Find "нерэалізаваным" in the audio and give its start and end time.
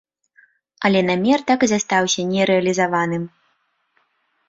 2.33-3.23